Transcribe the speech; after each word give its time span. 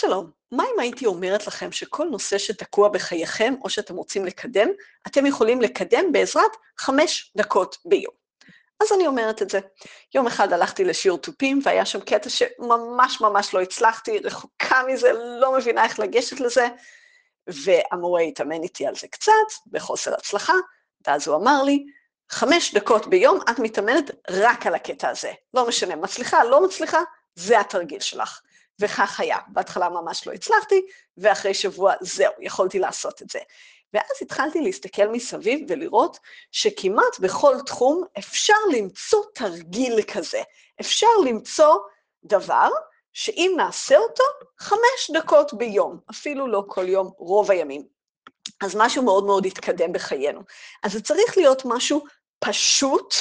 שלום, 0.00 0.30
מה 0.52 0.64
אם 0.74 0.80
הייתי 0.80 1.06
אומרת 1.06 1.46
לכם 1.46 1.72
שכל 1.72 2.04
נושא 2.10 2.38
שתקוע 2.38 2.88
בחייכם 2.88 3.54
או 3.64 3.70
שאתם 3.70 3.96
רוצים 3.96 4.24
לקדם, 4.24 4.68
אתם 5.06 5.26
יכולים 5.26 5.60
לקדם 5.60 6.12
בעזרת 6.12 6.50
חמש 6.78 7.32
דקות 7.36 7.76
ביום? 7.84 8.12
אז 8.80 8.92
אני 8.92 9.06
אומרת 9.06 9.42
את 9.42 9.50
זה. 9.50 9.60
יום 10.14 10.26
אחד 10.26 10.52
הלכתי 10.52 10.84
לשיעור 10.84 11.18
תופים, 11.18 11.60
והיה 11.64 11.86
שם 11.86 12.00
קטע 12.00 12.30
שממש 12.30 13.20
ממש 13.20 13.54
לא 13.54 13.60
הצלחתי, 13.60 14.18
רחוקה 14.18 14.82
מזה, 14.88 15.12
לא 15.12 15.56
מבינה 15.58 15.84
איך 15.84 15.98
לגשת 15.98 16.40
לזה, 16.40 16.68
והמורה 17.46 18.20
התאמן 18.20 18.62
איתי 18.62 18.86
על 18.86 18.94
זה 18.94 19.08
קצת, 19.08 19.32
בחוסר 19.66 20.14
הצלחה, 20.14 20.54
ואז 21.06 21.28
הוא 21.28 21.36
אמר 21.36 21.62
לי, 21.62 21.86
חמש 22.30 22.74
דקות 22.74 23.06
ביום 23.06 23.38
את 23.50 23.58
מתאמנת 23.58 24.10
רק 24.30 24.66
על 24.66 24.74
הקטע 24.74 25.08
הזה. 25.08 25.32
לא 25.54 25.68
משנה, 25.68 25.96
מצליחה, 25.96 26.44
לא 26.44 26.64
מצליחה, 26.64 27.00
זה 27.34 27.60
התרגיל 27.60 28.00
שלך. 28.00 28.40
וכך 28.80 29.20
היה. 29.20 29.38
בהתחלה 29.48 29.88
ממש 29.88 30.26
לא 30.26 30.32
הצלחתי, 30.32 30.86
ואחרי 31.16 31.54
שבוע 31.54 31.94
זהו, 32.00 32.32
יכולתי 32.40 32.78
לעשות 32.78 33.22
את 33.22 33.30
זה. 33.30 33.38
ואז 33.94 34.16
התחלתי 34.20 34.60
להסתכל 34.60 35.08
מסביב 35.08 35.60
ולראות 35.68 36.18
שכמעט 36.52 37.18
בכל 37.20 37.56
תחום 37.66 38.04
אפשר 38.18 38.54
למצוא 38.72 39.24
תרגיל 39.34 40.02
כזה. 40.02 40.42
אפשר 40.80 41.06
למצוא 41.24 41.76
דבר 42.24 42.68
שאם 43.12 43.54
נעשה 43.56 43.98
אותו, 43.98 44.24
חמש 44.58 45.10
דקות 45.12 45.54
ביום, 45.54 46.00
אפילו 46.10 46.46
לא 46.46 46.64
כל 46.66 46.88
יום, 46.88 47.10
רוב 47.18 47.50
הימים. 47.50 47.86
אז 48.60 48.76
משהו 48.76 49.02
מאוד 49.02 49.24
מאוד 49.24 49.46
התקדם 49.46 49.92
בחיינו. 49.92 50.40
אז 50.82 50.92
זה 50.92 51.02
צריך 51.02 51.36
להיות 51.36 51.62
משהו 51.64 52.04
פשוט, 52.38 53.14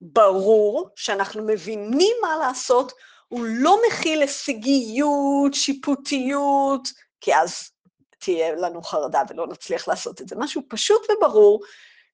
ברור, 0.00 0.88
שאנחנו 0.96 1.46
מבינים 1.46 2.16
מה 2.22 2.36
לעשות, 2.36 2.92
הוא 3.32 3.44
לא 3.48 3.78
מכיל 3.88 4.20
הישגיות, 4.20 5.54
שיפוטיות, 5.54 6.88
כי 7.20 7.34
אז 7.36 7.70
תהיה 8.18 8.54
לנו 8.54 8.82
חרדה 8.82 9.22
ולא 9.28 9.46
נצליח 9.46 9.88
לעשות 9.88 10.20
את 10.20 10.28
זה. 10.28 10.36
משהו 10.38 10.62
פשוט 10.68 11.06
וברור, 11.10 11.62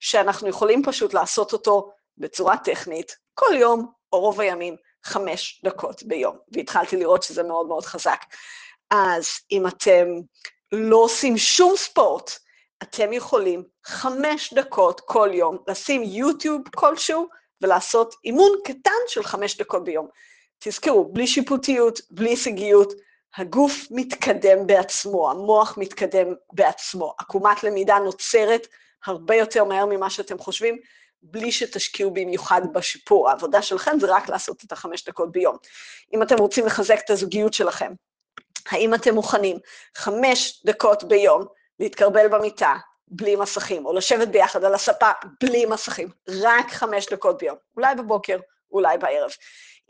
שאנחנו 0.00 0.48
יכולים 0.48 0.82
פשוט 0.82 1.14
לעשות 1.14 1.52
אותו 1.52 1.90
בצורה 2.18 2.56
טכנית, 2.56 3.16
כל 3.34 3.54
יום 3.58 3.92
או 4.12 4.20
רוב 4.20 4.40
הימים, 4.40 4.76
חמש 5.04 5.60
דקות 5.64 6.02
ביום. 6.02 6.36
והתחלתי 6.52 6.96
לראות 6.96 7.22
שזה 7.22 7.42
מאוד 7.42 7.66
מאוד 7.66 7.84
חזק. 7.84 8.20
אז 8.90 9.26
אם 9.50 9.66
אתם 9.66 10.06
לא 10.72 10.96
עושים 10.96 11.38
שום 11.38 11.76
ספורט, 11.76 12.30
אתם 12.82 13.12
יכולים 13.12 13.64
חמש 13.86 14.54
דקות 14.54 15.00
כל 15.00 15.30
יום 15.32 15.58
לשים 15.68 16.02
יוטיוב 16.02 16.62
כלשהו 16.76 17.28
ולעשות 17.62 18.14
אימון 18.24 18.52
קטן 18.64 19.00
של 19.06 19.22
חמש 19.22 19.56
דקות 19.56 19.84
ביום. 19.84 20.08
תזכרו, 20.58 21.04
בלי 21.12 21.26
שיפוטיות, 21.26 22.00
בלי 22.10 22.30
הישגיות, 22.30 22.92
הגוף 23.36 23.86
מתקדם 23.90 24.66
בעצמו, 24.66 25.30
המוח 25.30 25.78
מתקדם 25.78 26.34
בעצמו. 26.52 27.14
עקומת 27.18 27.64
למידה 27.64 27.98
נוצרת 27.98 28.66
הרבה 29.06 29.34
יותר 29.34 29.64
מהר 29.64 29.86
ממה 29.86 30.10
שאתם 30.10 30.38
חושבים, 30.38 30.78
בלי 31.22 31.52
שתשקיעו 31.52 32.10
במיוחד 32.10 32.62
בשיפור. 32.72 33.28
העבודה 33.28 33.62
שלכם 33.62 34.00
זה 34.00 34.06
רק 34.08 34.28
לעשות 34.28 34.64
את 34.64 34.72
החמש 34.72 35.04
דקות 35.04 35.32
ביום. 35.32 35.56
אם 36.14 36.22
אתם 36.22 36.36
רוצים 36.38 36.66
לחזק 36.66 36.98
את 37.04 37.10
הזוגיות 37.10 37.54
שלכם, 37.54 37.92
האם 38.70 38.94
אתם 38.94 39.14
מוכנים 39.14 39.58
חמש 39.96 40.62
דקות 40.66 41.04
ביום 41.04 41.44
להתקרבל 41.80 42.28
במיטה 42.28 42.76
בלי 43.08 43.36
מסכים, 43.36 43.86
או 43.86 43.92
לשבת 43.92 44.28
ביחד 44.28 44.64
על 44.64 44.74
הספה 44.74 45.10
בלי 45.40 45.66
מסכים, 45.66 46.08
רק 46.28 46.70
חמש 46.70 47.06
דקות 47.06 47.38
ביום, 47.38 47.56
אולי 47.76 47.94
בבוקר, 47.94 48.38
אולי 48.72 48.98
בערב. 48.98 49.30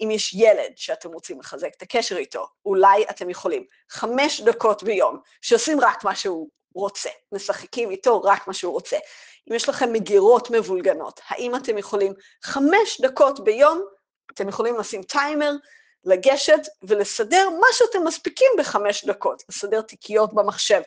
אם 0.00 0.10
יש 0.10 0.34
ילד 0.34 0.72
שאתם 0.76 1.12
רוצים 1.12 1.40
לחזק 1.40 1.70
את 1.76 1.82
הקשר 1.82 2.16
איתו, 2.16 2.46
אולי 2.64 3.04
אתם 3.10 3.30
יכולים. 3.30 3.64
חמש 3.90 4.40
דקות 4.40 4.82
ביום, 4.82 5.18
שעושים 5.42 5.80
רק 5.80 6.04
מה 6.04 6.14
שהוא 6.14 6.48
רוצה, 6.74 7.10
משחקים 7.32 7.90
איתו 7.90 8.22
רק 8.22 8.46
מה 8.46 8.54
שהוא 8.54 8.72
רוצה. 8.72 8.96
אם 9.50 9.54
יש 9.54 9.68
לכם 9.68 9.92
מגירות 9.92 10.50
מבולגנות, 10.50 11.20
האם 11.28 11.56
אתם 11.56 11.78
יכולים 11.78 12.12
חמש 12.42 13.00
דקות 13.00 13.44
ביום, 13.44 13.84
אתם 14.32 14.48
יכולים 14.48 14.76
לשים 14.76 15.02
טיימר, 15.02 15.52
לגשת 16.04 16.60
ולסדר 16.82 17.50
מה 17.50 17.66
שאתם 17.72 18.04
מספיקים 18.04 18.48
בחמש 18.58 19.04
דקות, 19.04 19.42
לסדר 19.48 19.80
תיקיות 19.80 20.34
במחשב, 20.34 20.80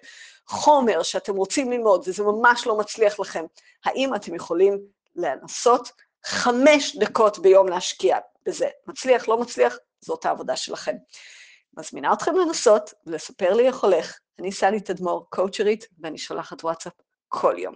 חומר 0.47 1.03
שאתם 1.03 1.35
רוצים 1.35 1.71
ללמוד 1.71 2.03
וזה 2.07 2.23
ממש 2.23 2.67
לא 2.67 2.77
מצליח 2.77 3.19
לכם, 3.19 3.45
האם 3.85 4.15
אתם 4.15 4.35
יכולים 4.35 4.79
לנסות 5.15 5.91
חמש 6.25 6.95
דקות 6.95 7.39
ביום 7.39 7.67
להשקיע 7.67 8.17
בזה. 8.45 8.67
מצליח, 8.87 9.27
לא 9.27 9.37
מצליח, 9.37 9.77
זאת 10.01 10.25
העבודה 10.25 10.55
שלכם. 10.55 10.95
מזמינה 11.77 12.13
אתכם 12.13 12.35
לנסות 12.35 12.93
ולספר 13.05 13.53
לי 13.53 13.67
איך 13.67 13.83
הולך. 13.83 14.19
אני 14.39 14.51
סלי 14.51 14.79
תדמור, 14.79 15.25
קואוצ'רית, 15.29 15.87
ואני 15.99 16.17
שולחת 16.17 16.63
וואטסאפ 16.63 16.93
כל 17.27 17.55
יום. 17.57 17.75